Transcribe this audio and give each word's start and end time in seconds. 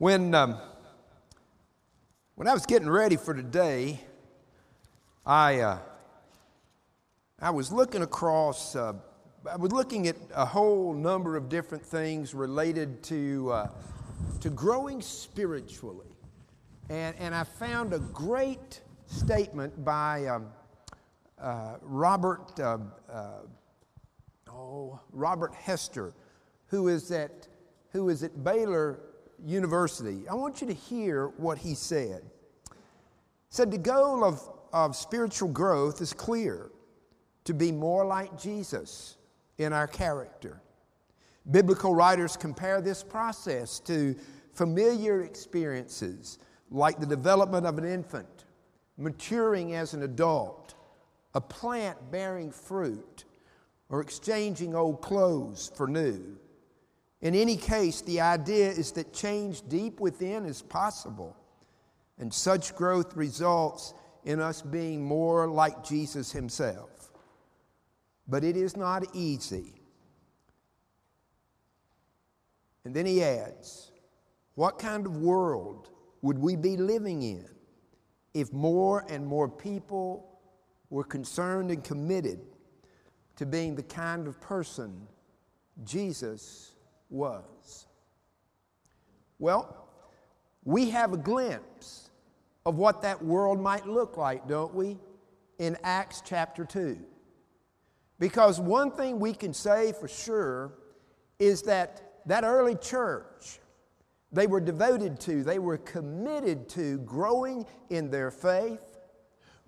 When, 0.00 0.34
um, 0.34 0.56
when 2.34 2.48
I 2.48 2.54
was 2.54 2.64
getting 2.64 2.88
ready 2.88 3.16
for 3.16 3.34
today, 3.34 4.00
I, 5.26 5.60
uh, 5.60 5.78
I 7.38 7.50
was 7.50 7.70
looking 7.70 8.00
across, 8.00 8.74
uh, 8.74 8.94
I 9.46 9.56
was 9.56 9.72
looking 9.72 10.08
at 10.08 10.16
a 10.34 10.46
whole 10.46 10.94
number 10.94 11.36
of 11.36 11.50
different 11.50 11.84
things 11.84 12.32
related 12.32 13.02
to, 13.02 13.52
uh, 13.52 13.68
to 14.40 14.48
growing 14.48 15.02
spiritually. 15.02 16.16
And, 16.88 17.14
and 17.18 17.34
I 17.34 17.44
found 17.44 17.92
a 17.92 17.98
great 17.98 18.80
statement 19.06 19.84
by 19.84 20.24
um, 20.28 20.46
uh, 21.38 21.74
Robert, 21.82 22.58
uh, 22.58 22.78
uh, 23.12 23.30
oh, 24.50 24.98
Robert 25.12 25.52
Hester, 25.52 26.14
who 26.68 26.88
is 26.88 27.10
at, 27.10 27.48
who 27.90 28.08
is 28.08 28.22
at 28.22 28.42
Baylor 28.42 29.00
University. 29.44 30.28
I 30.28 30.34
want 30.34 30.60
you 30.60 30.66
to 30.66 30.74
hear 30.74 31.28
what 31.36 31.58
he 31.58 31.74
said. 31.74 32.22
He 32.24 32.74
said, 33.50 33.70
The 33.70 33.78
goal 33.78 34.24
of, 34.24 34.40
of 34.72 34.96
spiritual 34.96 35.48
growth 35.48 36.00
is 36.00 36.12
clear 36.12 36.70
to 37.44 37.54
be 37.54 37.72
more 37.72 38.04
like 38.04 38.40
Jesus 38.40 39.16
in 39.58 39.72
our 39.72 39.86
character. 39.86 40.60
Biblical 41.50 41.94
writers 41.94 42.36
compare 42.36 42.80
this 42.80 43.02
process 43.02 43.80
to 43.80 44.14
familiar 44.52 45.22
experiences 45.22 46.38
like 46.70 47.00
the 47.00 47.06
development 47.06 47.66
of 47.66 47.78
an 47.78 47.84
infant, 47.84 48.44
maturing 48.96 49.74
as 49.74 49.94
an 49.94 50.02
adult, 50.02 50.74
a 51.34 51.40
plant 51.40 51.96
bearing 52.10 52.50
fruit, 52.50 53.24
or 53.88 54.00
exchanging 54.00 54.74
old 54.74 55.00
clothes 55.00 55.72
for 55.74 55.88
new. 55.88 56.38
In 57.22 57.34
any 57.34 57.56
case, 57.56 58.00
the 58.00 58.20
idea 58.20 58.70
is 58.70 58.92
that 58.92 59.12
change 59.12 59.62
deep 59.68 60.00
within 60.00 60.46
is 60.46 60.62
possible, 60.62 61.36
and 62.18 62.32
such 62.32 62.74
growth 62.74 63.14
results 63.14 63.92
in 64.24 64.40
us 64.40 64.62
being 64.62 65.04
more 65.04 65.46
like 65.46 65.84
Jesus 65.84 66.32
himself. 66.32 67.10
But 68.26 68.44
it 68.44 68.56
is 68.56 68.76
not 68.76 69.04
easy. 69.14 69.74
And 72.84 72.94
then 72.94 73.04
he 73.04 73.22
adds, 73.22 73.92
What 74.54 74.78
kind 74.78 75.04
of 75.04 75.18
world 75.18 75.90
would 76.22 76.38
we 76.38 76.56
be 76.56 76.76
living 76.76 77.22
in 77.22 77.48
if 78.32 78.52
more 78.52 79.04
and 79.10 79.26
more 79.26 79.48
people 79.48 80.40
were 80.88 81.04
concerned 81.04 81.70
and 81.70 81.82
committed 81.84 82.40
to 83.36 83.46
being 83.46 83.74
the 83.74 83.82
kind 83.82 84.26
of 84.26 84.40
person 84.40 85.06
Jesus 85.84 86.74
was? 87.10 87.86
Well, 89.38 89.88
we 90.64 90.90
have 90.90 91.12
a 91.12 91.16
glimpse 91.16 92.10
of 92.66 92.76
what 92.76 93.02
that 93.02 93.24
world 93.24 93.60
might 93.60 93.86
look 93.86 94.16
like, 94.16 94.46
don't 94.46 94.74
we, 94.74 94.98
in 95.58 95.76
Acts 95.82 96.22
chapter 96.24 96.64
2. 96.64 96.98
Because 98.18 98.60
one 98.60 98.90
thing 98.90 99.18
we 99.18 99.32
can 99.32 99.54
say 99.54 99.92
for 99.92 100.08
sure 100.08 100.74
is 101.38 101.62
that 101.62 102.22
that 102.26 102.44
early 102.44 102.76
church, 102.76 103.60
they 104.30 104.46
were 104.46 104.60
devoted 104.60 105.18
to, 105.20 105.42
they 105.42 105.58
were 105.58 105.78
committed 105.78 106.68
to 106.68 106.98
growing 106.98 107.64
in 107.88 108.10
their 108.10 108.30
faith, 108.30 108.98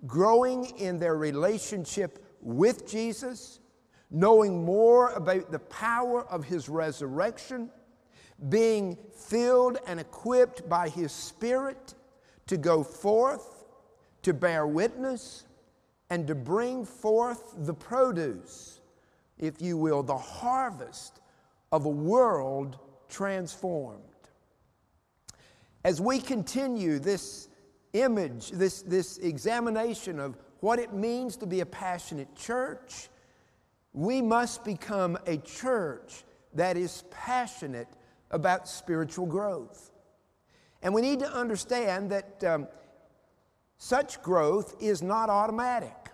growing 0.05 0.65
in 0.77 0.99
their 0.99 1.17
relationship 1.17 2.23
with 2.41 2.89
Jesus, 2.89 3.59
knowing 4.13 4.63
more 4.63 5.09
about 5.13 5.51
the 5.51 5.59
power 5.59 6.23
of 6.27 6.45
his 6.45 6.69
resurrection, 6.69 7.69
being 8.47 8.95
filled 9.15 9.79
and 9.87 9.99
equipped 9.99 10.69
by 10.69 10.87
his 10.87 11.11
Spirit 11.11 11.95
to 12.45 12.55
go 12.55 12.83
forth, 12.83 13.65
to 14.21 14.33
bear 14.33 14.67
witness, 14.67 15.45
and 16.11 16.27
to 16.27 16.35
bring 16.35 16.85
forth 16.85 17.55
the 17.65 17.73
produce, 17.73 18.81
if 19.39 19.59
you 19.59 19.75
will, 19.77 20.03
the 20.03 20.17
harvest 20.17 21.19
of 21.71 21.85
a 21.85 21.89
world 21.89 22.77
transformed. 23.09 23.99
As 25.83 25.99
we 25.99 26.19
continue 26.19 26.99
this 26.99 27.49
image, 27.93 28.51
this, 28.51 28.83
this 28.83 29.17
examination 29.17 30.19
of 30.19 30.37
what 30.59 30.77
it 30.77 30.93
means 30.93 31.35
to 31.37 31.47
be 31.47 31.61
a 31.61 31.65
passionate 31.65 32.33
church, 32.35 33.09
we 33.93 34.21
must 34.21 34.63
become 34.63 35.17
a 35.27 35.37
church 35.37 36.23
that 36.53 36.77
is 36.77 37.03
passionate 37.11 37.87
about 38.31 38.67
spiritual 38.67 39.25
growth. 39.25 39.91
And 40.81 40.93
we 40.93 41.01
need 41.01 41.19
to 41.19 41.31
understand 41.31 42.11
that 42.11 42.43
um, 42.43 42.67
such 43.77 44.21
growth 44.21 44.75
is 44.81 45.01
not 45.01 45.29
automatic, 45.29 46.09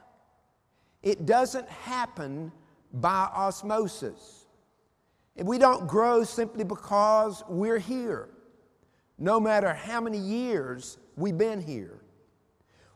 it 1.01 1.25
doesn't 1.25 1.69
happen 1.69 2.51
by 2.94 3.29
osmosis. 3.34 4.46
We 5.35 5.57
don't 5.57 5.88
grow 5.88 6.25
simply 6.25 6.66
because 6.66 7.44
we're 7.47 7.79
here, 7.79 8.29
no 9.17 9.40
matter 9.40 9.73
how 9.73 10.01
many 10.01 10.17
years 10.17 10.97
we've 11.16 11.38
been 11.38 11.61
here. 11.61 12.01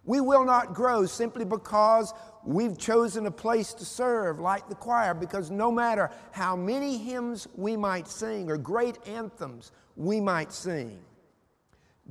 We 0.03 0.19
will 0.19 0.43
not 0.43 0.73
grow 0.73 1.05
simply 1.05 1.45
because 1.45 2.13
we've 2.45 2.77
chosen 2.77 3.25
a 3.25 3.31
place 3.31 3.73
to 3.75 3.85
serve, 3.85 4.39
like 4.39 4.67
the 4.69 4.75
choir, 4.75 5.13
because 5.13 5.51
no 5.51 5.71
matter 5.71 6.09
how 6.31 6.55
many 6.55 6.97
hymns 6.97 7.47
we 7.55 7.77
might 7.77 8.07
sing 8.07 8.49
or 8.49 8.57
great 8.57 8.97
anthems 9.07 9.71
we 9.95 10.19
might 10.19 10.51
sing, 10.51 10.99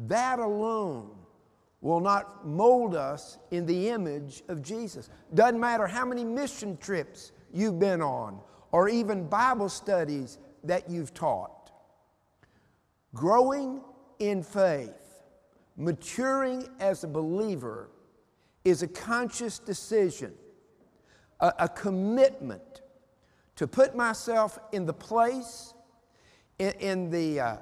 that 0.07 0.39
alone 0.39 1.11
will 1.81 2.01
not 2.01 2.47
mold 2.47 2.95
us 2.95 3.39
in 3.51 3.67
the 3.67 3.89
image 3.89 4.43
of 4.49 4.63
Jesus. 4.63 5.11
Doesn't 5.35 5.59
matter 5.59 5.87
how 5.87 6.05
many 6.05 6.25
mission 6.25 6.77
trips 6.79 7.33
you've 7.53 7.79
been 7.79 8.01
on 8.01 8.39
or 8.71 8.89
even 8.89 9.29
Bible 9.29 9.69
studies 9.69 10.39
that 10.65 10.89
you've 10.89 11.13
taught. 11.13 11.73
Growing 13.15 13.81
in 14.21 14.43
faith 14.43 15.03
Maturing 15.77 16.69
as 16.81 17.03
a 17.03 17.09
believer 17.09 17.89
is 18.65 18.83
a 18.83 18.89
conscious 18.89 19.59
decision, 19.59 20.33
a, 21.41 21.53
a 21.61 21.69
commitment 21.69 22.83
to 23.57 23.67
put 23.67 23.95
myself 23.95 24.59
in 24.73 24.87
the 24.87 24.93
place, 24.93 25.75
in, 26.59 26.73
in 26.81 27.11
the, 27.11 27.41
uh, 27.41 27.57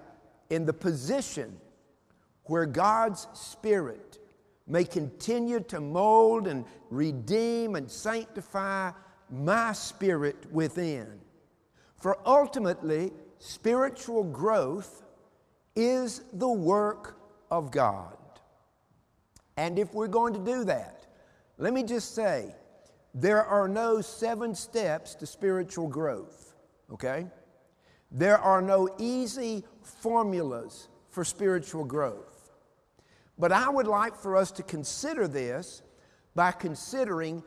in 0.50 0.66
the 0.66 0.72
position 0.72 1.58
where 2.44 2.66
God's 2.66 3.26
Spirit 3.32 4.18
may 4.66 4.84
continue 4.84 5.60
to 5.60 5.80
mold 5.80 6.46
and 6.46 6.64
redeem 6.90 7.74
and 7.74 7.90
sanctify 7.90 8.92
my 9.30 9.72
spirit 9.72 10.36
within. 10.50 11.20
For 11.96 12.18
ultimately, 12.26 13.12
spiritual 13.38 14.24
growth 14.24 15.02
is 15.76 16.22
the 16.32 16.48
work 16.48 17.18
of 17.50 17.70
God. 17.70 18.16
And 19.60 19.78
if 19.78 19.92
we're 19.92 20.08
going 20.08 20.32
to 20.32 20.40
do 20.40 20.64
that, 20.64 21.04
let 21.58 21.74
me 21.74 21.82
just 21.82 22.14
say 22.14 22.54
there 23.12 23.44
are 23.44 23.68
no 23.68 24.00
seven 24.00 24.54
steps 24.54 25.14
to 25.16 25.26
spiritual 25.26 25.86
growth, 25.86 26.54
okay? 26.90 27.26
There 28.10 28.38
are 28.38 28.62
no 28.62 28.88
easy 28.96 29.64
formulas 29.82 30.88
for 31.10 31.26
spiritual 31.26 31.84
growth. 31.84 32.52
But 33.38 33.52
I 33.52 33.68
would 33.68 33.86
like 33.86 34.16
for 34.16 34.34
us 34.34 34.50
to 34.52 34.62
consider 34.62 35.28
this 35.28 35.82
by 36.34 36.52
considering 36.52 37.42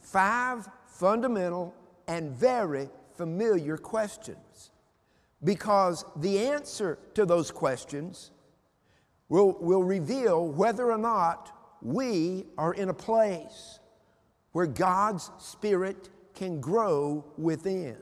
five 0.00 0.68
fundamental 0.86 1.72
and 2.08 2.32
very 2.32 2.88
familiar 3.16 3.76
questions. 3.76 4.72
Because 5.44 6.04
the 6.16 6.36
answer 6.40 6.98
to 7.14 7.24
those 7.24 7.52
questions 7.52 8.32
will, 9.28 9.52
will 9.60 9.82
reveal 9.82 10.46
whether 10.46 10.90
or 10.90 10.98
not 10.98 11.52
we 11.82 12.46
are 12.56 12.74
in 12.74 12.88
a 12.88 12.94
place 12.94 13.78
where 14.52 14.66
God's 14.66 15.30
Spirit 15.38 16.08
can 16.34 16.60
grow 16.60 17.24
within 17.36 17.96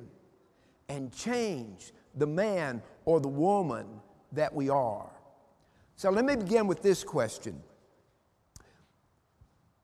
and 0.89 1.13
change 1.13 1.93
the 2.15 2.27
man 2.27 2.83
or 3.05 3.21
the 3.21 3.29
woman 3.29 3.87
that 4.33 4.55
we 4.55 4.69
are. 4.69 5.11
So 5.97 6.11
let 6.11 6.25
me 6.25 6.37
begin 6.37 6.67
with 6.67 6.83
this 6.83 7.03
question 7.03 7.63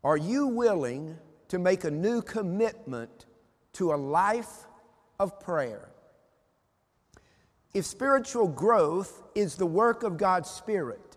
Are 0.05 0.17
you 0.17 0.47
willing 0.47 1.17
to 1.49 1.59
make 1.59 1.85
a 1.85 1.91
new 1.91 2.23
commitment 2.23 3.27
to 3.75 3.93
a 3.93 3.97
life 3.97 4.67
of 5.19 5.41
prayer? 5.41 5.89
If 7.75 7.87
spiritual 7.87 8.49
growth 8.49 9.23
is 9.35 9.57
the 9.57 9.67
work 9.67 10.03
of 10.03 10.19
God's 10.19 10.51
Spirit, 10.51 11.12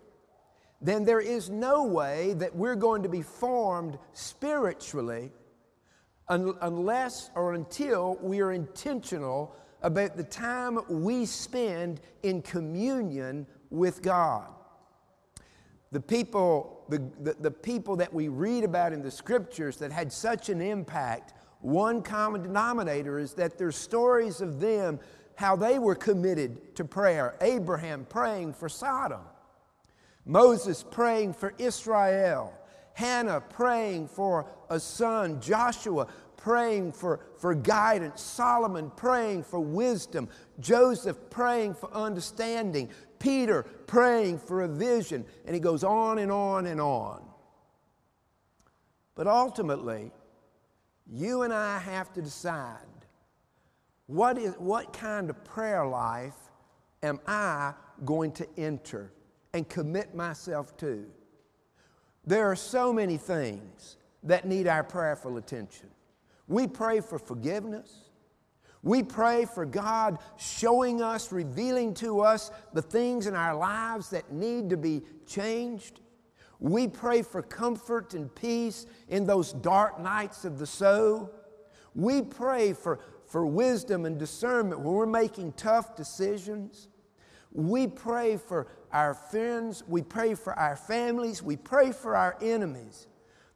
then 0.80 1.04
there 1.04 1.20
is 1.20 1.48
no 1.48 1.84
way 1.84 2.34
that 2.34 2.54
we're 2.54 2.76
going 2.76 3.02
to 3.02 3.08
be 3.08 3.22
formed 3.22 3.98
spiritually 4.12 5.30
un- 6.28 6.56
unless 6.62 7.30
or 7.34 7.54
until 7.54 8.18
we 8.20 8.40
are 8.40 8.52
intentional 8.52 9.54
about 9.82 10.16
the 10.16 10.24
time 10.24 10.78
we 10.88 11.24
spend 11.24 12.00
in 12.22 12.42
communion 12.42 13.46
with 13.70 14.02
God. 14.02 14.48
The 15.92 16.00
people, 16.00 16.84
the, 16.88 16.98
the, 17.20 17.34
the, 17.34 17.50
people 17.50 17.96
that 17.96 18.12
we 18.12 18.28
read 18.28 18.64
about 18.64 18.92
in 18.92 19.02
the 19.02 19.10
scriptures 19.10 19.76
that 19.78 19.92
had 19.92 20.12
such 20.12 20.48
an 20.48 20.60
impact, 20.60 21.34
one 21.60 22.02
common 22.02 22.42
denominator 22.42 23.18
is 23.18 23.34
that 23.34 23.56
there's 23.56 23.76
stories 23.76 24.40
of 24.40 24.60
them 24.60 24.98
how 25.36 25.54
they 25.54 25.78
were 25.78 25.94
committed 25.94 26.74
to 26.76 26.84
prayer. 26.84 27.36
Abraham 27.40 28.06
praying 28.08 28.54
for 28.54 28.68
Sodom, 28.68 29.20
Moses 30.26 30.82
praying 30.82 31.32
for 31.34 31.54
Israel, 31.56 32.52
Hannah 32.94 33.40
praying 33.40 34.08
for 34.08 34.46
a 34.68 34.80
son, 34.80 35.40
Joshua 35.40 36.08
praying 36.36 36.92
for, 36.92 37.20
for 37.38 37.54
guidance, 37.54 38.20
Solomon 38.20 38.90
praying 38.96 39.44
for 39.44 39.60
wisdom, 39.60 40.28
Joseph 40.60 41.16
praying 41.30 41.74
for 41.74 41.92
understanding, 41.92 42.88
Peter 43.18 43.62
praying 43.86 44.38
for 44.38 44.62
a 44.62 44.68
vision, 44.68 45.24
and 45.44 45.54
he 45.54 45.60
goes 45.60 45.84
on 45.84 46.18
and 46.18 46.30
on 46.30 46.66
and 46.66 46.80
on. 46.80 47.24
But 49.14 49.26
ultimately, 49.26 50.10
you 51.08 51.42
and 51.42 51.52
I 51.52 51.78
have 51.78 52.12
to 52.14 52.22
decide 52.22 52.78
what, 54.06 54.38
is, 54.38 54.54
what 54.54 54.92
kind 54.92 55.30
of 55.30 55.44
prayer 55.44 55.86
life 55.86 56.34
am 57.02 57.20
I 57.26 57.74
going 58.04 58.32
to 58.32 58.46
enter 58.56 59.12
and 59.56 59.68
commit 59.68 60.14
myself 60.14 60.76
to? 60.78 61.06
There 62.24 62.50
are 62.50 62.56
so 62.56 62.92
many 62.92 63.16
things 63.16 63.96
that 64.22 64.46
need 64.46 64.66
our 64.66 64.84
prayerful 64.84 65.36
attention. 65.36 65.88
We 66.48 66.66
pray 66.66 67.00
for 67.00 67.18
forgiveness. 67.18 68.10
We 68.82 69.02
pray 69.02 69.46
for 69.46 69.64
God 69.64 70.18
showing 70.36 71.02
us, 71.02 71.32
revealing 71.32 71.94
to 71.94 72.20
us 72.20 72.50
the 72.72 72.82
things 72.82 73.26
in 73.26 73.34
our 73.34 73.56
lives 73.56 74.10
that 74.10 74.30
need 74.32 74.70
to 74.70 74.76
be 74.76 75.02
changed. 75.26 76.00
We 76.60 76.88
pray 76.88 77.22
for 77.22 77.42
comfort 77.42 78.14
and 78.14 78.32
peace 78.34 78.86
in 79.08 79.24
those 79.24 79.52
dark 79.52 80.00
nights 80.00 80.44
of 80.44 80.58
the 80.58 80.66
soul. 80.66 81.32
We 81.94 82.22
pray 82.22 82.72
for, 82.72 83.00
for 83.26 83.46
wisdom 83.46 84.04
and 84.04 84.18
discernment 84.18 84.80
when 84.80 84.94
we're 84.94 85.06
making 85.06 85.52
tough 85.52 85.96
decisions. 85.96 86.88
We 87.56 87.86
pray 87.86 88.36
for 88.36 88.66
our 88.92 89.14
friends. 89.14 89.82
We 89.88 90.02
pray 90.02 90.34
for 90.34 90.52
our 90.58 90.76
families. 90.76 91.42
We 91.42 91.56
pray 91.56 91.90
for 91.90 92.14
our 92.14 92.36
enemies. 92.42 93.06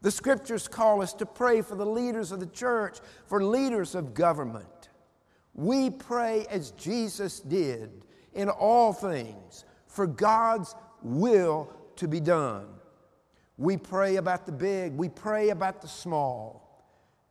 The 0.01 0.11
scriptures 0.11 0.67
call 0.67 1.03
us 1.03 1.13
to 1.15 1.27
pray 1.27 1.61
for 1.61 1.75
the 1.75 1.85
leaders 1.85 2.33
of 2.33 2.41
the 2.41 2.47
church, 2.47 2.99
for 3.27 3.45
leaders 3.45 3.95
of 3.95 4.15
government. 4.15 4.89
We 5.55 5.91
pray 5.91 6.47
as 6.49 6.71
Jesus 6.73 7.41
did 7.41 8.07
in 8.33 8.49
all 8.49 8.95
things 8.95 9.67
for 9.87 10.07
God's 10.07 10.75
will 11.03 11.71
to 11.97 12.09
be 12.09 12.21
done. 12.21 12.67
We 13.59 13.77
pray 13.77 14.17
about 14.17 14.47
the 14.47 14.53
big, 14.53 14.97
we 14.97 15.11
pray 15.11 15.51
about 15.51 15.83
the 15.83 15.89
small. 15.89 16.87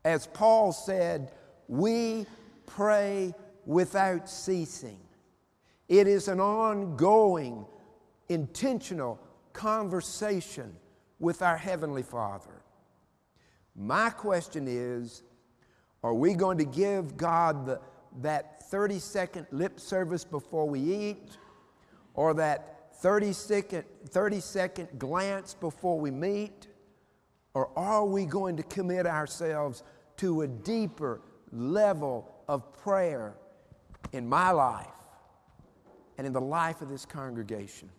As 0.06 0.28
Paul 0.28 0.72
said, 0.72 1.32
we 1.68 2.28
pray 2.68 3.34
without 3.66 4.30
ceasing. 4.30 5.00
It 5.90 6.08
is 6.08 6.28
an 6.28 6.40
ongoing, 6.40 7.66
intentional 8.30 9.20
conversation 9.54 10.76
with 11.20 11.42
our 11.42 11.58
Heavenly 11.58 12.04
Father. 12.04 12.62
My 13.76 14.12
question 14.12 14.68
is 14.68 15.24
are 16.04 16.14
we 16.14 16.36
going 16.36 16.60
to 16.60 16.66
give 16.66 17.18
God 17.18 17.66
the 17.66 17.82
that 18.22 18.64
30 18.70 19.00
second 19.00 19.48
lip 19.52 19.80
service 19.80 20.24
before 20.24 20.68
we 20.68 20.80
eat, 20.80 21.38
or 22.14 22.34
that 22.36 22.96
30 22.98 23.34
second, 23.34 23.84
30 24.10 24.40
second 24.40 24.88
glance 24.98 25.56
before 25.56 26.00
we 26.00 26.12
meet? 26.12 26.68
Or 27.56 27.72
are 27.78 28.06
we 28.06 28.26
going 28.26 28.56
to 28.58 28.64
commit 28.64 29.08
ourselves 29.08 29.84
to 30.18 30.44
a 30.44 30.48
deeper 30.48 31.22
level 31.52 32.32
of 32.48 32.72
prayer 32.74 33.34
in 34.14 34.28
my 34.28 34.52
life 34.52 34.99
and 36.20 36.28
in 36.28 36.34
the 36.34 36.42
life 36.42 36.82
of 36.82 36.90
this 36.90 37.06
congregation? 37.06 37.90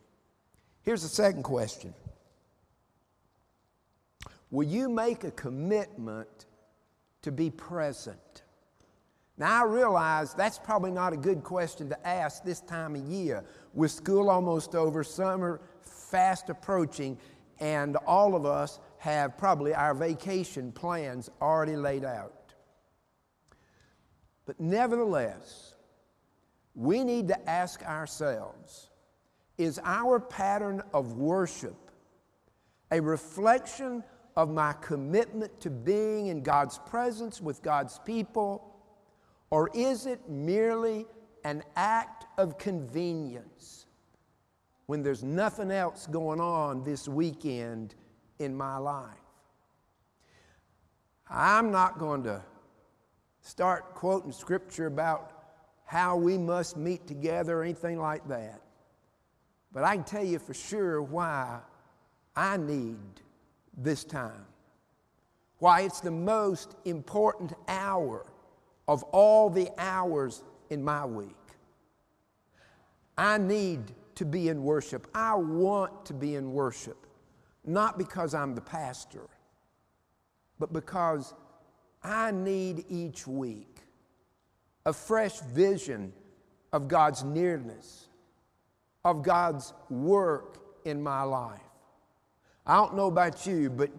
Here's 0.83 1.01
the 1.01 1.09
second 1.09 1.43
question 1.43 1.95
Will 4.51 4.69
you 4.69 4.91
make 4.91 5.25
a 5.25 5.31
commitment 5.31 6.45
to 7.23 7.33
be 7.33 7.49
present? 7.49 8.43
Now, 9.39 9.63
I 9.63 9.67
realize 9.67 10.35
that's 10.35 10.59
probably 10.59 10.91
not 10.91 11.15
a 11.15 11.17
good 11.17 11.43
question 11.43 11.89
to 11.89 12.07
ask 12.07 12.45
this 12.45 12.61
time 12.61 12.95
of 12.95 13.01
year 13.01 13.43
with 13.73 13.91
school 13.91 14.29
almost 14.29 14.75
over, 14.75 15.03
summer 15.03 15.63
fast 15.81 16.51
approaching, 16.51 17.17
and 17.59 17.97
all 18.07 18.35
of 18.35 18.45
us 18.45 18.81
have 18.99 19.39
probably 19.39 19.73
our 19.73 19.95
vacation 19.95 20.73
plans 20.73 21.31
already 21.41 21.77
laid 21.77 22.05
out. 22.05 22.53
But 24.45 24.61
nevertheless, 24.61 25.70
we 26.81 27.05
need 27.05 27.29
to 27.29 27.51
ask 27.51 27.83
ourselves 27.83 28.89
is 29.59 29.79
our 29.85 30.19
pattern 30.19 30.83
of 30.95 31.19
worship 31.19 31.77
a 32.91 33.01
reflection 33.01 34.03
of 34.35 34.49
my 34.49 34.73
commitment 34.81 35.61
to 35.61 35.69
being 35.69 36.29
in 36.29 36.43
God's 36.43 36.79
presence 36.79 37.41
with 37.41 37.63
God's 37.63 38.01
people? 38.07 38.75
Or 39.51 39.71
is 39.75 40.07
it 40.07 40.27
merely 40.29 41.07
an 41.45 41.63
act 41.77 42.25
of 42.39 42.57
convenience 42.57 43.87
when 44.87 45.03
there's 45.03 45.23
nothing 45.23 45.71
else 45.71 46.07
going 46.07 46.41
on 46.41 46.83
this 46.83 47.07
weekend 47.07 47.95
in 48.39 48.57
my 48.57 48.79
life? 48.79 49.19
I'm 51.29 51.71
not 51.71 51.99
going 51.99 52.23
to 52.25 52.43
start 53.43 53.95
quoting 53.95 54.33
scripture 54.33 54.87
about 54.87 55.40
how 55.91 56.15
we 56.15 56.39
must 56.39 56.77
meet 56.77 57.05
together 57.09 57.59
or 57.59 57.63
anything 57.65 57.99
like 57.99 58.25
that. 58.29 58.63
But 59.73 59.83
I 59.83 59.97
can 59.97 60.05
tell 60.05 60.23
you 60.23 60.39
for 60.39 60.55
sure 60.55 61.03
why 61.03 61.59
I 62.37 62.59
need 62.59 62.97
this 63.77 64.05
time. 64.05 64.47
Why 65.59 65.81
it's 65.81 65.99
the 65.99 66.13
most 66.13 66.77
important 66.85 67.55
hour 67.67 68.25
of 68.87 69.03
all 69.11 69.51
the 69.51 69.69
hours 69.79 70.45
in 70.71 70.81
my 70.85 71.05
week. 71.05 71.35
I 73.19 73.39
need 73.39 73.81
to 74.15 74.25
be 74.25 74.49
in 74.49 74.63
worship. 74.63 75.09
I 75.13 75.35
want 75.35 76.07
to 76.07 76.15
be 76.15 76.37
in 76.37 76.53
worship, 76.53 77.05
not 77.65 77.99
because 77.99 78.33
I'm 78.33 78.55
the 78.55 78.61
pastor, 78.61 79.27
but 80.61 80.73
because 80.73 81.35
I 82.01 82.31
need 82.31 82.85
each 82.89 83.27
week 83.27 83.81
a 84.87 84.93
fresh 84.93 85.41
vision 85.41 86.13
of 86.73 86.89
God's 86.89 87.25
nearness, 87.25 88.09
of 89.05 89.23
God's 89.23 89.73
work 89.89 90.59
in 90.85 91.03
my 91.03 91.23
life. 91.23 91.61
I 92.67 92.77
don't 92.77 92.95
know 92.97 93.07
about 93.07 93.47
you, 93.47 93.71
but 93.71 93.91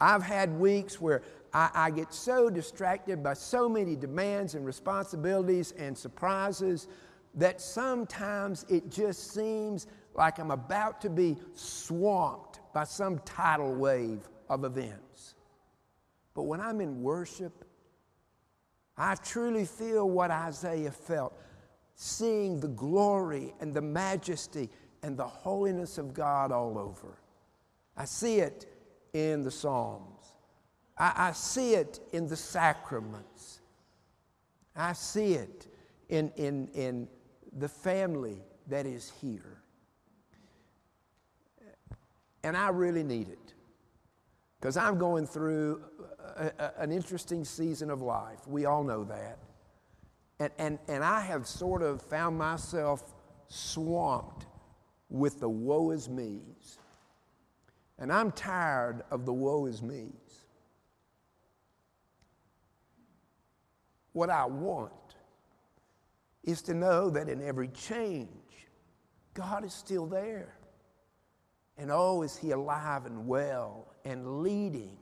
I've 0.00 0.22
had 0.22 0.52
weeks 0.58 1.00
where 1.00 1.22
I, 1.52 1.70
I, 1.74 1.90
get 1.90 2.12
so 2.12 2.50
distracted 2.50 3.22
by 3.22 3.34
so 3.34 3.68
many 3.68 3.96
demands 3.96 4.54
and 4.54 4.66
responsibilities 4.66 5.72
and 5.78 5.96
surprises 5.96 6.88
that 7.34 7.60
sometimes 7.60 8.66
it 8.68 8.90
just 8.90 9.32
seems 9.32 9.86
like 10.14 10.38
I'm 10.38 10.50
about 10.50 11.00
to 11.02 11.10
be 11.10 11.36
swamped 11.54 12.60
by 12.74 12.84
some 12.84 13.18
tidal 13.20 13.74
wave 13.74 14.28
of 14.48 14.64
events. 14.64 15.34
But 16.34 16.42
when 16.42 16.60
I'm 16.60 16.80
in 16.80 17.02
worship, 17.02 17.64
I 18.98 19.14
truly 19.14 19.64
feel 19.64 20.10
what 20.10 20.32
Isaiah 20.32 20.90
felt, 20.90 21.32
seeing 21.94 22.58
the 22.58 22.68
glory 22.68 23.54
and 23.60 23.72
the 23.72 23.80
majesty 23.80 24.68
and 25.04 25.16
the 25.16 25.26
holiness 25.26 25.98
of 25.98 26.12
God 26.12 26.50
all 26.50 26.76
over. 26.76 27.18
I 27.96 28.04
see 28.04 28.40
it 28.40 28.66
in 29.12 29.44
the 29.44 29.50
Psalms. 29.50 30.34
I, 30.98 31.12
I 31.16 31.32
see 31.32 31.74
it 31.74 32.00
in 32.12 32.26
the 32.26 32.36
sacraments. 32.36 33.60
I 34.74 34.92
see 34.92 35.34
it 35.34 35.68
in, 36.08 36.32
in, 36.36 36.68
in 36.74 37.08
the 37.56 37.68
family 37.68 38.42
that 38.66 38.84
is 38.84 39.12
here. 39.20 39.62
And 42.42 42.56
I 42.56 42.68
really 42.68 43.02
need 43.02 43.28
it 43.28 43.54
because 44.60 44.76
I'm 44.76 44.98
going 44.98 45.26
through 45.26 45.82
a, 46.36 46.50
a, 46.58 46.72
an 46.78 46.90
interesting 46.90 47.44
season 47.44 47.90
of 47.90 48.02
life. 48.02 48.46
We 48.46 48.64
all 48.64 48.82
know 48.82 49.04
that. 49.04 49.38
And, 50.40 50.52
and, 50.58 50.78
and 50.88 51.04
I 51.04 51.20
have 51.20 51.46
sort 51.46 51.82
of 51.82 52.02
found 52.02 52.36
myself 52.36 53.14
swamped 53.48 54.46
with 55.08 55.40
the 55.40 55.48
woe 55.48 55.90
is 55.90 56.08
me's. 56.08 56.78
And 57.98 58.12
I'm 58.12 58.30
tired 58.32 59.02
of 59.10 59.26
the 59.26 59.32
woe 59.32 59.66
is 59.66 59.82
me's. 59.82 60.12
What 64.12 64.30
I 64.30 64.44
want 64.44 64.92
is 66.44 66.62
to 66.62 66.74
know 66.74 67.10
that 67.10 67.28
in 67.28 67.42
every 67.42 67.68
change, 67.68 68.28
God 69.34 69.64
is 69.64 69.72
still 69.72 70.06
there. 70.06 70.54
And 71.76 71.90
oh, 71.92 72.22
is 72.22 72.36
He 72.36 72.50
alive 72.50 73.06
and 73.06 73.26
well 73.26 73.94
and 74.08 74.42
leading 74.42 74.96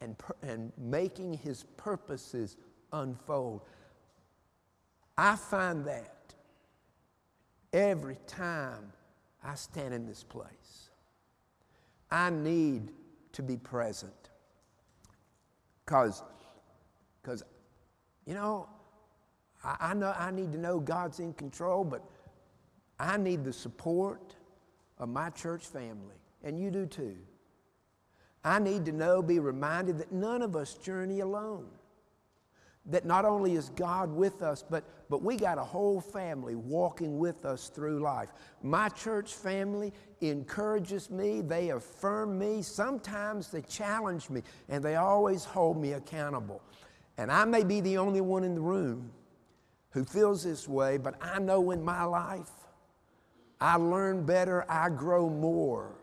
and, 0.00 0.16
and 0.42 0.72
making 0.76 1.34
His 1.34 1.64
purposes 1.76 2.56
unfold. 2.92 3.62
I 5.16 5.36
find 5.36 5.84
that 5.84 6.34
every 7.72 8.16
time 8.26 8.92
I 9.44 9.54
stand 9.54 9.94
in 9.94 10.06
this 10.06 10.24
place. 10.24 10.90
I 12.10 12.30
need 12.30 12.90
to 13.32 13.42
be 13.42 13.56
present. 13.56 14.30
Because, 15.84 16.22
because 17.22 17.44
you 18.26 18.34
know, 18.34 18.68
I, 19.64 19.76
I 19.80 19.94
know 19.94 20.14
I 20.18 20.30
need 20.30 20.52
to 20.52 20.58
know 20.58 20.80
God's 20.80 21.20
in 21.20 21.32
control, 21.34 21.84
but 21.84 22.02
I 22.98 23.16
need 23.16 23.44
the 23.44 23.52
support 23.52 24.34
of 24.98 25.08
my 25.08 25.30
church 25.30 25.64
family, 25.66 26.16
and 26.42 26.58
you 26.58 26.70
do 26.70 26.86
too. 26.86 27.16
I 28.44 28.58
need 28.58 28.86
to 28.86 28.92
know, 28.92 29.22
be 29.22 29.38
reminded 29.38 29.98
that 29.98 30.12
none 30.12 30.42
of 30.42 30.56
us 30.56 30.74
journey 30.74 31.20
alone. 31.20 31.66
That 32.86 33.04
not 33.04 33.26
only 33.26 33.56
is 33.56 33.68
God 33.70 34.10
with 34.10 34.42
us, 34.42 34.64
but, 34.68 34.84
but 35.10 35.22
we 35.22 35.36
got 35.36 35.58
a 35.58 35.62
whole 35.62 36.00
family 36.00 36.54
walking 36.54 37.18
with 37.18 37.44
us 37.44 37.68
through 37.68 38.00
life. 38.00 38.30
My 38.62 38.88
church 38.88 39.34
family 39.34 39.92
encourages 40.22 41.10
me, 41.10 41.42
they 41.42 41.70
affirm 41.70 42.38
me, 42.38 42.62
sometimes 42.62 43.50
they 43.50 43.60
challenge 43.62 44.30
me, 44.30 44.42
and 44.70 44.82
they 44.82 44.96
always 44.96 45.44
hold 45.44 45.76
me 45.76 45.92
accountable. 45.92 46.62
And 47.18 47.30
I 47.30 47.44
may 47.44 47.64
be 47.64 47.82
the 47.82 47.98
only 47.98 48.22
one 48.22 48.44
in 48.44 48.54
the 48.54 48.62
room 48.62 49.10
who 49.90 50.04
feels 50.04 50.44
this 50.44 50.66
way, 50.66 50.96
but 50.96 51.16
I 51.20 51.38
know 51.38 51.72
in 51.72 51.82
my 51.82 52.04
life 52.04 52.50
I 53.60 53.76
learn 53.76 54.24
better, 54.24 54.64
I 54.70 54.88
grow 54.88 55.28
more 55.28 55.99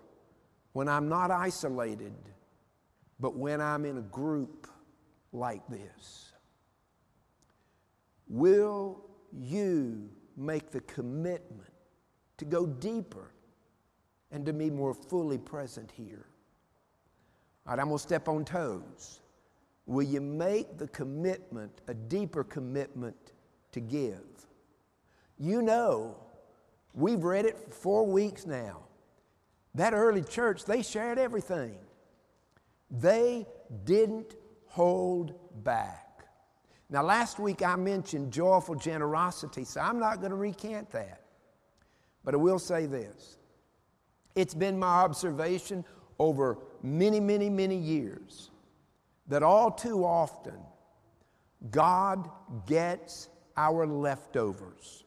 when 0.78 0.88
I'm 0.88 1.10
not 1.10 1.32
isolated, 1.32 2.14
but 3.20 3.36
when 3.36 3.62
I'm 3.62 3.84
in 3.84 3.98
a 3.98 4.02
group 4.02 4.68
like 5.34 5.68
this. 5.68 6.34
Will 8.30 9.02
you 9.34 10.08
make 10.36 10.70
the 10.70 10.82
commitment 10.82 11.74
to 12.38 12.46
go 12.46 12.68
deeper 12.68 13.32
and 14.32 14.46
to 14.46 14.54
be 14.54 14.70
more 14.70 14.94
fully 14.94 15.40
present 15.40 15.90
here? 15.90 16.28
All 17.66 17.74
right, 17.74 17.82
I'm 17.82 17.88
going 17.88 17.98
to 17.98 18.04
step 18.04 18.28
on 18.28 18.46
toes. 18.46 19.22
Will 19.88 20.06
you 20.06 20.22
make 20.22 20.78
the 20.78 20.90
commitment, 20.90 21.72
a 21.88 21.96
deeper 21.96 22.44
commitment 22.44 23.16
to 23.72 23.80
give? 23.80 24.46
You 25.40 25.64
know 25.64 26.18
We've 26.98 27.24
read 27.24 27.46
it 27.46 27.60
for 27.60 27.70
four 27.70 28.08
weeks 28.08 28.48
now. 28.48 28.87
That 29.78 29.94
early 29.94 30.24
church, 30.24 30.66
they 30.66 30.82
shared 30.82 31.20
everything. 31.20 31.78
They 32.90 33.46
didn't 33.84 34.36
hold 34.66 35.36
back. 35.64 36.26
Now, 36.90 37.04
last 37.04 37.38
week 37.38 37.62
I 37.62 37.76
mentioned 37.76 38.34
joyful 38.34 38.74
generosity, 38.74 39.66
so 39.66 39.80
I'm 39.80 40.00
not 40.00 40.20
going 40.20 40.32
to 40.32 40.36
recant 40.36 40.90
that. 40.92 41.22
But 42.24 42.34
I 42.34 42.38
will 42.38 42.58
say 42.58 42.88
this 42.88 43.38
it's 44.34 44.56
been 44.56 44.80
my 44.80 44.88
observation 44.88 45.86
over 46.18 46.58
many, 46.82 47.20
many, 47.20 47.48
many 47.48 47.78
years 47.78 48.50
that 49.28 49.44
all 49.44 49.70
too 49.70 50.04
often 50.04 50.58
God 51.70 52.28
gets 52.66 53.30
our 53.56 53.86
leftovers. 53.86 55.04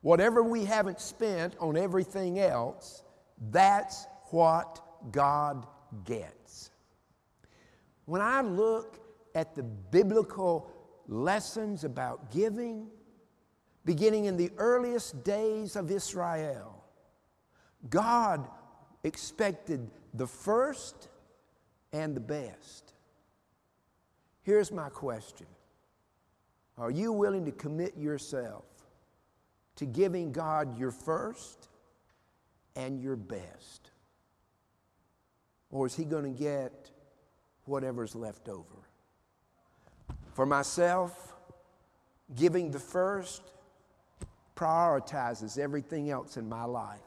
Whatever 0.00 0.42
we 0.42 0.64
haven't 0.64 1.00
spent 1.00 1.56
on 1.60 1.76
everything 1.76 2.38
else, 2.38 3.04
that's 3.50 4.06
what 4.30 4.80
God 5.12 5.66
gets. 6.04 6.70
When 8.06 8.20
I 8.20 8.40
look 8.40 9.00
at 9.34 9.54
the 9.54 9.62
biblical 9.62 10.70
lessons 11.08 11.84
about 11.84 12.30
giving, 12.30 12.88
beginning 13.84 14.26
in 14.26 14.36
the 14.36 14.50
earliest 14.58 15.24
days 15.24 15.76
of 15.76 15.90
Israel, 15.90 16.84
God 17.90 18.48
expected 19.02 19.90
the 20.14 20.26
first 20.26 21.08
and 21.92 22.14
the 22.14 22.20
best. 22.20 22.94
Here's 24.42 24.70
my 24.70 24.88
question 24.88 25.46
Are 26.78 26.90
you 26.90 27.12
willing 27.12 27.44
to 27.46 27.52
commit 27.52 27.96
yourself 27.96 28.64
to 29.76 29.86
giving 29.86 30.32
God 30.32 30.78
your 30.78 30.90
first 30.90 31.68
and 32.76 33.00
your 33.00 33.16
best? 33.16 33.90
Or 35.70 35.86
is 35.86 35.94
He 35.94 36.04
going 36.04 36.24
to 36.24 36.38
get 36.38 36.90
whatever's 37.64 38.14
left 38.14 38.48
over? 38.48 38.64
For 40.34 40.46
myself, 40.46 41.34
giving 42.34 42.70
the 42.70 42.78
first 42.78 43.42
prioritizes 44.56 45.58
everything 45.58 46.10
else 46.10 46.36
in 46.36 46.48
my 46.48 46.64
life. 46.64 47.00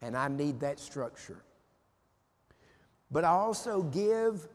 And 0.00 0.16
I 0.16 0.28
need 0.28 0.60
that 0.60 0.80
structure. 0.80 1.42
But 3.10 3.24
I 3.24 3.28
also 3.28 3.82
give 3.82 4.48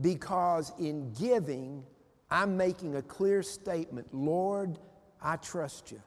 because 0.00 0.72
in 0.78 1.12
giving, 1.12 1.84
I'm 2.30 2.56
making 2.56 2.96
a 2.96 3.02
clear 3.02 3.42
statement 3.42 4.12
Lord, 4.14 4.78
I 5.20 5.36
trust 5.36 5.92
you. 5.92 6.00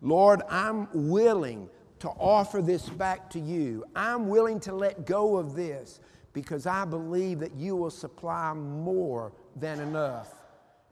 Lord, 0.00 0.42
I'm 0.48 0.88
willing 0.92 1.68
to 2.00 2.08
offer 2.08 2.60
this 2.60 2.88
back 2.88 3.30
to 3.30 3.40
you. 3.40 3.84
I'm 3.96 4.28
willing 4.28 4.60
to 4.60 4.74
let 4.74 5.06
go 5.06 5.36
of 5.36 5.54
this 5.54 6.00
because 6.32 6.66
I 6.66 6.84
believe 6.84 7.40
that 7.40 7.54
you 7.54 7.76
will 7.76 7.90
supply 7.90 8.52
more 8.52 9.32
than 9.56 9.80
enough. 9.80 10.34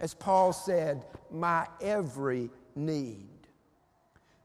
As 0.00 0.14
Paul 0.14 0.52
said, 0.52 1.04
my 1.30 1.66
every 1.80 2.50
need. 2.74 3.28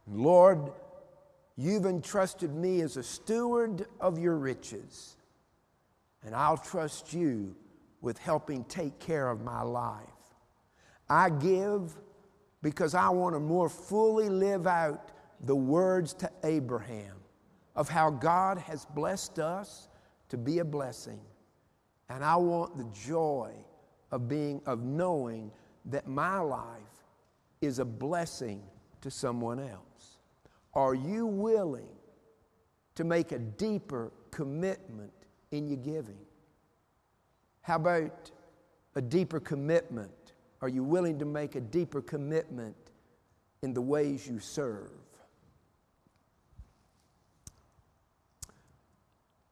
Lord, 0.08 0.72
you've 1.56 1.86
entrusted 1.86 2.54
me 2.54 2.82
as 2.82 2.98
a 2.98 3.04
steward 3.04 3.86
of 4.00 4.20
your 4.20 4.36
riches, 4.36 5.16
and 6.26 6.36
I'll 6.36 6.58
trust 6.58 7.14
you 7.14 7.56
with 8.02 8.18
helping 8.18 8.64
take 8.66 9.00
care 9.00 9.30
of 9.30 9.42
my 9.42 9.62
life. 9.62 10.04
I 11.10 11.30
give 11.30 11.96
because 12.62 12.96
I 12.96 13.10
want 13.10 13.36
to 13.36 13.40
more 13.40 13.70
fully 13.70 14.30
live 14.30 14.68
out 14.68 15.12
the 15.42 15.56
words 15.56 16.14
to 16.16 16.32
Abraham 16.44 17.16
of 17.76 17.88
how 17.88 18.10
God 18.10 18.58
has 18.58 18.86
blessed 18.86 19.40
us 19.40 19.88
to 20.30 20.38
be 20.38 20.60
a 20.60 20.66
blessing. 20.66 21.22
And 22.10 22.24
I 22.24 22.36
want 22.38 22.76
the 22.78 22.88
joy 23.06 23.54
of 24.12 24.28
being, 24.28 24.62
of 24.66 24.84
knowing 24.84 25.52
that 25.86 26.08
my 26.08 26.40
life 26.40 26.82
is 27.62 27.80
a 27.80 27.86
blessing 27.86 28.62
to 29.02 29.12
someone 29.12 29.60
else. 29.60 30.18
Are 30.74 30.96
you 30.96 31.26
willing 31.26 31.96
to 32.96 33.04
make 33.04 33.32
a 33.32 33.40
deeper 33.40 34.12
commitment 34.32 35.14
in 35.52 35.68
your 35.68 35.78
giving? 35.78 36.20
How 37.62 37.76
about 37.76 38.32
a 38.96 39.02
deeper 39.02 39.40
commitment 39.40 40.27
are 40.62 40.70
you 40.70 40.84
willing 40.84 41.20
to 41.20 41.26
make 41.26 41.56
a 41.56 41.62
deeper 41.62 42.02
commitment 42.02 42.76
in 43.62 43.74
the 43.74 43.82
ways 43.82 44.28
you 44.28 44.40
serve? 44.40 44.92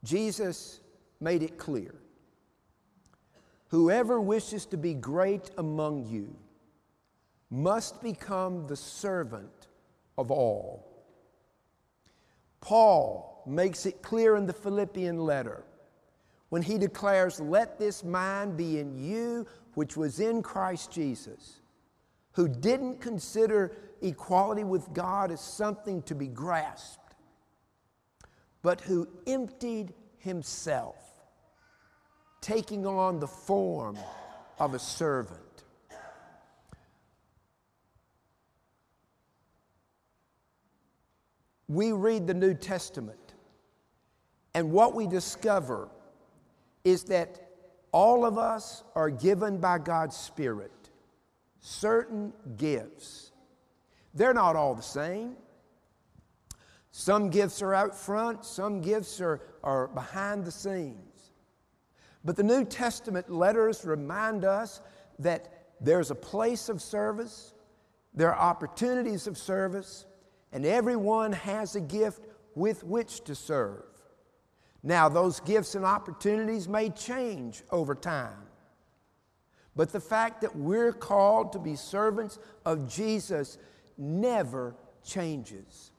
Jesus 0.04 0.80
made 1.20 1.42
it 1.42 1.58
clear 1.58 1.96
whoever 3.70 4.22
wishes 4.22 4.66
to 4.68 4.78
be 4.78 4.94
great 4.94 5.50
among 5.58 6.06
you 6.06 6.36
must 7.50 8.02
become 8.02 8.68
the 8.68 8.76
servant 8.76 9.68
of 10.18 10.32
all. 10.32 11.04
Paul 12.62 13.44
makes 13.46 13.86
it 13.86 14.02
clear 14.02 14.36
in 14.36 14.46
the 14.46 14.54
Philippian 14.54 15.20
letter 15.20 15.64
when 16.56 16.62
he 16.62 16.78
declares, 16.78 17.42
Let 17.42 17.78
this 17.78 18.02
mind 18.02 18.56
be 18.56 18.80
in 18.80 18.98
you, 18.98 19.46
which 19.74 19.98
was 19.98 20.22
in 20.22 20.42
Christ 20.42 20.90
Jesus, 20.90 21.60
who 22.32 22.48
didn't 22.48 23.02
consider 23.02 23.76
equality 24.02 24.64
with 24.64 24.94
God 24.94 25.32
as 25.32 25.42
something 25.42 26.02
to 26.04 26.16
be 26.16 26.28
grasped, 26.28 27.16
but 28.62 28.80
who 28.80 29.06
emptied 29.28 29.94
himself, 30.18 30.96
taking 32.40 32.88
on 32.88 33.20
the 33.20 33.28
form 33.28 33.98
of 34.58 34.76
a 34.76 34.80
servant. 34.80 35.66
We 41.68 41.92
read 41.92 42.28
the 42.28 42.34
New 42.34 42.54
Testament, 42.54 43.34
and 44.54 44.72
what 44.72 44.96
we 44.96 45.06
discover 45.06 45.90
is 46.86 47.04
that 47.06 47.50
all 47.92 48.26
of 48.26 48.38
us 48.38 48.84
are 48.96 49.10
given 49.10 49.58
by 49.60 49.78
God's 49.80 50.16
Spirit 50.16 50.72
certain 51.60 52.32
gifts 52.56 53.32
they're 54.16 54.34
not 54.34 54.56
all 54.56 54.74
the 54.74 54.82
same. 54.82 55.36
Some 56.92 57.30
gifts 57.30 57.62
are 57.62 57.74
out 57.74 57.94
front, 57.94 58.46
some 58.46 58.80
gifts 58.80 59.20
are, 59.20 59.42
are 59.62 59.90
behind 59.90 60.46
the 60.46 60.52
scenes. 60.52 61.32
But 62.24 62.38
the 62.38 62.44
New 62.44 62.64
Testament 62.64 63.30
letters 63.30 63.84
remind 63.84 64.46
us 64.46 64.82
that 65.20 65.66
there's 65.82 66.10
a 66.10 66.16
place 66.16 66.70
of 66.70 66.82
service, 66.82 67.54
there 68.14 68.34
are 68.34 68.50
opportunities 68.50 69.28
of 69.28 69.38
service, 69.38 70.06
and 70.54 70.66
everyone 70.66 71.34
has 71.34 71.76
a 71.76 71.82
gift 71.82 72.26
with 72.56 72.86
which 72.86 73.26
to 73.26 73.36
serve. 73.36 73.84
Now, 74.86 75.10
those 75.10 75.40
gifts 75.40 75.74
and 75.74 75.84
opportunities 75.84 76.70
may 76.70 76.92
change 76.92 77.64
over 77.72 77.96
time. 77.96 78.38
But 79.76 79.92
the 79.92 80.00
fact 80.00 80.42
that 80.42 80.56
we're 80.56 80.94
called 80.94 81.54
to 81.54 81.60
be 81.60 81.76
servants 81.76 82.38
of 82.66 82.88
Jesus 82.88 83.58
never 83.98 84.76
changes. 85.04 85.92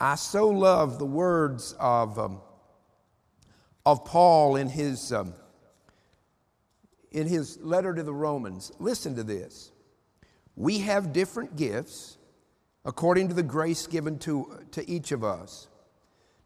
I 0.00 0.16
so 0.16 0.48
love 0.48 0.98
the 0.98 1.06
words 1.06 1.76
of, 1.78 2.18
um, 2.18 2.40
of 3.86 4.04
Paul 4.04 4.56
in 4.56 4.70
his, 4.70 5.12
um, 5.12 5.32
in 7.12 7.28
his 7.28 7.58
letter 7.62 7.94
to 7.94 8.02
the 8.02 8.12
Romans. 8.12 8.72
Listen 8.80 9.14
to 9.14 9.22
this. 9.22 9.70
We 10.56 10.80
have 10.80 11.12
different 11.12 11.54
gifts 11.54 12.18
according 12.84 13.28
to 13.28 13.34
the 13.34 13.44
grace 13.44 13.86
given 13.86 14.18
to, 14.18 14.66
to 14.72 14.90
each 14.90 15.12
of 15.12 15.22
us. 15.22 15.68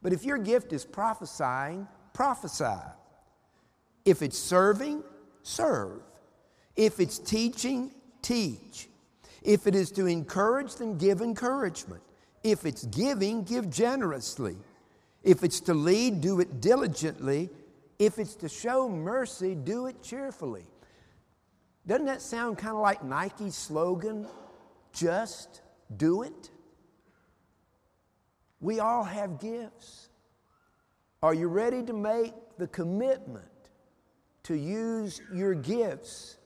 But 0.02 0.12
if 0.12 0.24
your 0.24 0.38
gift 0.38 0.72
is 0.72 0.84
prophesying, 0.84 1.86
prophesy. 2.12 2.80
If 4.04 4.22
it's 4.22 4.38
serving, 4.38 5.02
serve. 5.42 6.00
If 6.76 7.00
it's 7.00 7.18
teaching, 7.18 7.92
teach. 8.22 8.88
If 9.42 9.66
it 9.66 9.74
is 9.74 9.90
to 9.92 10.06
encourage, 10.06 10.76
then 10.76 10.98
give 10.98 11.20
encouragement. 11.20 12.02
If 12.42 12.64
it's 12.64 12.84
giving, 12.84 13.44
give 13.44 13.70
generously. 13.70 14.56
If 15.22 15.44
it's 15.44 15.60
to 15.60 15.74
lead, 15.74 16.20
do 16.20 16.40
it 16.40 16.60
diligently. 16.60 17.50
If 17.98 18.18
it's 18.18 18.34
to 18.36 18.48
show 18.48 18.88
mercy, 18.88 19.54
do 19.54 19.86
it 19.86 20.02
cheerfully. 20.02 20.64
Doesn't 21.86 22.06
that 22.06 22.22
sound 22.22 22.56
kind 22.56 22.74
of 22.74 22.80
like 22.80 23.04
Nike's 23.04 23.54
slogan? 23.54 24.26
Just 24.92 25.60
do 25.96 26.22
it. 26.22 26.50
We 28.60 28.80
all 28.80 29.04
have 29.04 29.40
gifts. 29.40 30.10
Are 31.22 31.34
you 31.34 31.48
ready 31.48 31.82
to 31.82 31.92
make 31.92 32.34
the 32.58 32.66
commitment 32.68 33.44
to 34.44 34.54
use 34.54 35.20
your 35.32 35.54
gifts 35.54 36.38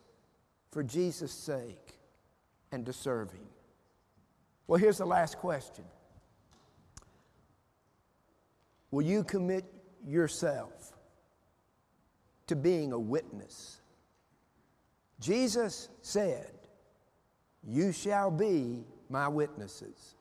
for 0.71 0.83
Jesus' 0.83 1.33
sake 1.33 1.99
and 2.73 2.85
to 2.87 2.93
serve 2.93 3.31
Him? 3.33 3.47
Well, 4.67 4.79
here's 4.79 4.99
the 4.99 5.07
last 5.07 5.39
question 5.39 5.85
Will 8.91 9.03
you 9.03 9.25
commit 9.25 9.65
yourself 10.07 10.93
to 12.47 12.55
being 12.57 12.93
a 12.93 12.99
witness? 12.99 13.81
Jesus 15.21 15.89
said, 16.03 16.53
You 17.67 17.93
shall 17.93 18.31
be 18.31 18.85
my 19.09 19.27
witnesses. 19.29 20.15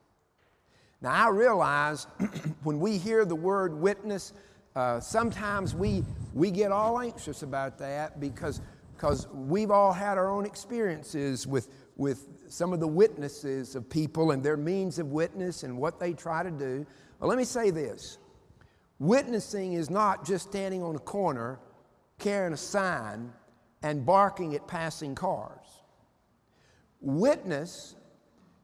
Now, 1.04 1.28
I 1.28 1.30
realize 1.30 2.08
when 2.64 2.80
we 2.80 2.98
hear 2.98 3.26
the 3.26 3.36
word 3.36 3.74
witness, 3.76 4.34
uh, 4.76 5.00
sometimes 5.00 5.76
we, 5.76 6.04
we 6.34 6.50
get 6.50 6.72
all 6.72 7.00
anxious 7.00 7.44
about 7.44 7.78
that 7.80 8.20
because 8.20 8.62
because 8.96 9.28
we've 9.34 9.70
all 9.70 9.92
had 9.92 10.18
our 10.18 10.30
own 10.32 10.46
experiences 10.46 11.46
with, 11.46 11.68
with 11.98 12.26
some 12.48 12.72
of 12.72 12.80
the 12.80 12.88
witnesses 12.88 13.76
of 13.76 13.90
people 13.90 14.32
and 14.32 14.42
their 14.42 14.56
means 14.56 14.98
of 14.98 15.08
witness 15.08 15.64
and 15.64 15.78
what 15.78 16.00
they 16.00 16.14
try 16.14 16.42
to 16.42 16.52
do. 16.52 16.86
Let 17.20 17.38
me 17.38 17.44
say 17.44 17.70
this 17.70 18.18
witnessing 19.00 19.74
is 19.74 19.90
not 19.90 20.26
just 20.26 20.48
standing 20.48 20.82
on 20.82 20.96
a 20.96 21.00
corner 21.00 21.60
carrying 22.18 22.54
a 22.54 22.58
sign 22.58 23.34
and 23.82 24.06
barking 24.06 24.56
at 24.56 24.68
passing 24.70 25.16
cars. 25.16 25.66
Witness 27.02 27.96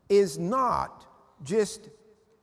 is 0.07 0.39
not 0.39 1.05
just 1.43 1.89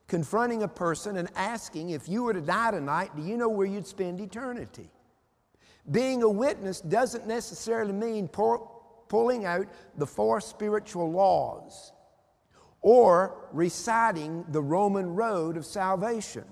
confronting 0.08 0.62
a 0.62 0.68
person 0.68 1.16
and 1.16 1.28
asking, 1.34 1.90
if 1.90 2.08
you 2.08 2.22
were 2.22 2.32
to 2.32 2.40
die 2.40 2.70
tonight, 2.70 3.10
do 3.16 3.22
you 3.22 3.36
know 3.36 3.48
where 3.48 3.66
you'd 3.66 3.86
spend 3.86 4.20
eternity? 4.20 4.88
Being 5.90 6.22
a 6.22 6.28
witness 6.28 6.80
doesn't 6.80 7.26
necessarily 7.26 7.92
mean 7.92 8.28
pulling 8.28 9.44
out 9.44 9.66
the 9.96 10.06
four 10.06 10.40
spiritual 10.40 11.10
laws 11.10 11.92
or 12.82 13.48
reciting 13.52 14.44
the 14.48 14.62
Roman 14.62 15.14
road 15.14 15.56
of 15.56 15.64
salvation. 15.64 16.44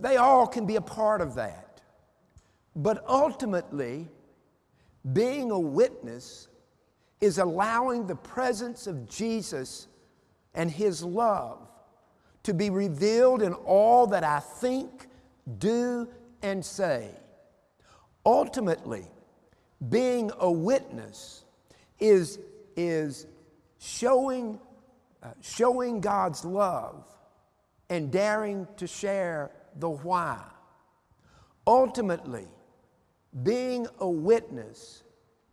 They 0.00 0.16
all 0.16 0.46
can 0.46 0.66
be 0.66 0.76
a 0.76 0.80
part 0.80 1.20
of 1.20 1.34
that. 1.34 1.80
But 2.76 3.04
ultimately, 3.08 4.08
being 5.12 5.50
a 5.50 5.58
witness 5.58 6.48
is 7.20 7.38
allowing 7.38 8.06
the 8.06 8.16
presence 8.16 8.86
of 8.86 9.08
Jesus 9.08 9.88
and 10.54 10.70
His 10.70 11.02
love 11.02 11.69
to 12.42 12.54
be 12.54 12.70
revealed 12.70 13.42
in 13.42 13.52
all 13.52 14.06
that 14.08 14.24
I 14.24 14.40
think, 14.40 15.06
do, 15.58 16.08
and 16.42 16.64
say. 16.64 17.10
Ultimately, 18.24 19.06
being 19.88 20.30
a 20.38 20.50
witness 20.50 21.44
is, 21.98 22.38
is 22.76 23.26
showing, 23.78 24.58
uh, 25.22 25.28
showing 25.40 26.00
God's 26.00 26.44
love 26.44 27.04
and 27.88 28.10
daring 28.10 28.66
to 28.76 28.86
share 28.86 29.50
the 29.76 29.88
why. 29.88 30.42
Ultimately, 31.66 32.46
being 33.42 33.86
a 33.98 34.08
witness 34.08 35.02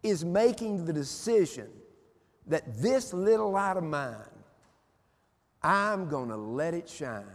is 0.03 0.23
making 0.25 0.85
the 0.85 0.93
decision 0.93 1.69
that 2.47 2.81
this 2.81 3.13
little 3.13 3.51
light 3.51 3.77
of 3.77 3.83
mine, 3.83 4.15
I'm 5.67 6.07
going 6.07 6.29
to 6.29 6.37
let 6.37 6.73
it 6.73 6.87
shine. 6.87 7.25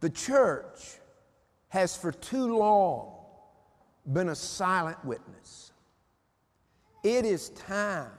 The 0.00 0.10
church 0.10 0.98
has 1.68 1.96
for 1.96 2.12
too 2.12 2.58
long 2.58 3.14
been 4.12 4.28
a 4.28 4.34
silent 4.34 5.02
witness. 5.06 5.72
It 7.02 7.24
is 7.24 7.48
time 7.50 8.10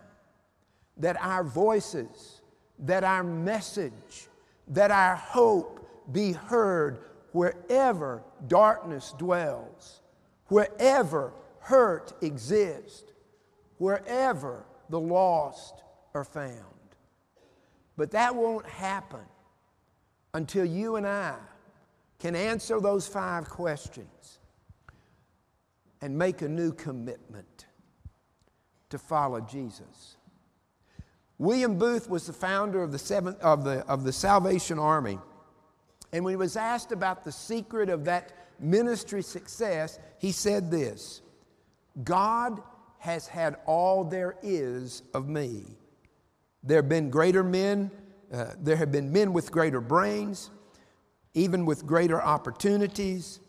that 0.98 1.18
our 1.22 1.44
voices, 1.44 2.42
that 2.80 3.04
our 3.04 3.24
message, 3.24 4.28
that 4.70 4.90
our 4.90 5.16
hope 5.16 5.88
be 6.12 6.32
heard 6.32 6.98
wherever 7.32 8.24
darkness 8.48 9.14
dwells, 9.20 10.02
wherever 10.48 11.32
hurt 11.60 12.14
exists, 12.24 13.14
wherever 13.78 14.66
the 14.90 15.00
lost 15.00 15.84
are 16.16 16.24
found. 16.24 16.81
But 18.02 18.10
that 18.10 18.36
won't 18.36 18.66
happen 18.66 19.22
until 20.34 20.66
you 20.66 20.96
and 20.96 21.06
I 21.06 21.36
can 22.18 22.36
answer 22.36 22.80
those 22.80 23.08
five 23.08 23.48
questions 23.48 24.40
and 26.02 26.18
make 26.18 26.42
a 26.42 26.50
new 26.50 26.72
commitment 26.72 27.68
to 28.90 28.98
follow 28.98 29.40
Jesus. 29.42 30.18
William 31.38 31.78
Booth 31.78 32.10
was 32.10 32.26
the 32.26 32.34
founder 32.34 32.82
of 32.82 32.92
the, 32.92 32.98
seventh, 32.98 33.40
of 33.40 33.64
the, 33.64 33.86
of 33.86 34.04
the 34.04 34.14
Salvation 34.14 34.80
Army. 34.80 35.20
And 36.12 36.26
when 36.26 36.32
he 36.32 36.38
was 36.38 36.58
asked 36.58 36.92
about 36.92 37.24
the 37.24 37.32
secret 37.32 37.88
of 37.88 38.06
that 38.06 38.34
ministry 38.60 39.22
success, 39.22 40.00
he 40.18 40.32
said 40.32 40.72
this 40.72 41.22
God 42.04 42.64
has 42.98 43.28
had 43.28 43.58
all 43.68 44.04
there 44.04 44.38
is 44.42 45.04
of 45.14 45.30
me. 45.30 45.78
There 46.64 46.78
have 46.78 46.90
been 46.90 47.10
greater 47.10 47.44
men, 47.44 47.92
uh, 48.32 48.54
there 48.60 48.76
have 48.76 48.92
been 48.92 49.12
men 49.12 49.34
with 49.34 49.52
greater 49.52 49.82
brains, 49.82 50.52
even 51.34 51.66
with 51.66 51.86
greater 51.86 52.22
opportunities. 52.22 53.40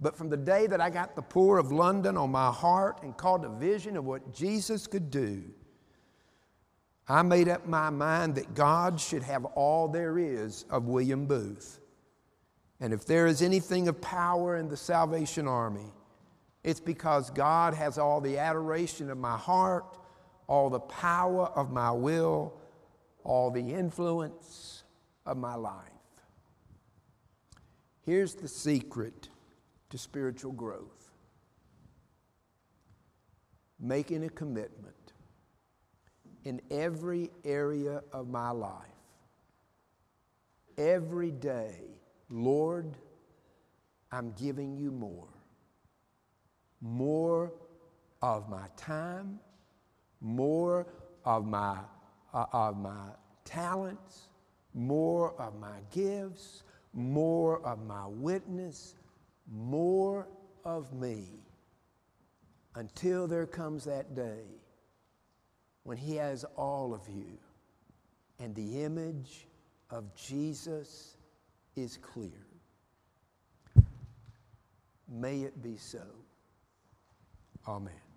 But 0.00 0.16
from 0.16 0.30
the 0.30 0.36
day 0.36 0.66
that 0.66 0.80
I 0.80 0.90
got 0.90 1.14
the 1.14 1.22
poor 1.22 1.58
of 1.58 1.70
London 1.70 2.16
on 2.16 2.30
my 2.30 2.50
heart 2.50 3.02
and 3.02 3.16
caught 3.16 3.44
a 3.44 3.48
vision 3.48 3.96
of 3.96 4.04
what 4.04 4.34
Jesus 4.34 4.86
could 4.86 5.10
do, 5.10 5.44
I 7.08 7.22
made 7.22 7.48
up 7.48 7.66
my 7.66 7.90
mind 7.90 8.36
that 8.36 8.54
God 8.54 9.00
should 9.00 9.22
have 9.22 9.44
all 9.44 9.88
there 9.88 10.18
is 10.18 10.64
of 10.70 10.86
William 10.86 11.26
Booth. 11.26 11.80
And 12.80 12.92
if 12.92 13.04
there 13.04 13.26
is 13.26 13.42
anything 13.42 13.86
of 13.86 14.00
power 14.00 14.56
in 14.56 14.68
the 14.68 14.76
Salvation 14.76 15.46
Army, 15.46 15.92
it's 16.64 16.80
because 16.80 17.30
God 17.30 17.74
has 17.74 17.98
all 17.98 18.20
the 18.20 18.38
adoration 18.38 19.10
of 19.10 19.18
my 19.18 19.36
heart, 19.36 19.98
all 20.52 20.68
the 20.68 20.80
power 20.80 21.46
of 21.56 21.72
my 21.72 21.90
will, 21.90 22.52
all 23.24 23.50
the 23.50 23.72
influence 23.72 24.84
of 25.24 25.38
my 25.38 25.54
life. 25.54 25.86
Here's 28.04 28.34
the 28.34 28.46
secret 28.46 29.30
to 29.88 29.96
spiritual 29.96 30.52
growth 30.52 31.10
making 33.80 34.24
a 34.24 34.28
commitment 34.28 35.14
in 36.44 36.60
every 36.70 37.30
area 37.46 38.02
of 38.12 38.28
my 38.28 38.50
life. 38.50 38.74
Every 40.76 41.30
day, 41.30 41.76
Lord, 42.28 42.98
I'm 44.10 44.32
giving 44.32 44.76
you 44.76 44.90
more. 44.90 45.32
More 46.82 47.54
of 48.20 48.50
my 48.50 48.66
time, 48.76 49.40
more 50.22 50.86
of 51.24 51.46
my, 51.46 51.78
uh, 52.32 52.46
of 52.52 52.78
my 52.78 53.08
talents, 53.44 54.28
more 54.72 55.34
of 55.40 55.58
my 55.58 55.78
gifts, 55.90 56.62
more 56.94 57.60
of 57.66 57.84
my 57.84 58.06
witness, 58.06 58.94
more 59.50 60.28
of 60.64 60.92
me 60.94 61.26
until 62.76 63.26
there 63.26 63.46
comes 63.46 63.84
that 63.84 64.14
day 64.14 64.44
when 65.82 65.96
He 65.96 66.16
has 66.16 66.44
all 66.56 66.94
of 66.94 67.02
you 67.08 67.38
and 68.38 68.54
the 68.54 68.82
image 68.82 69.46
of 69.90 70.14
Jesus 70.14 71.16
is 71.76 71.98
clear. 71.98 72.46
May 75.08 75.42
it 75.42 75.62
be 75.62 75.76
so. 75.76 76.02
Amen. 77.68 78.11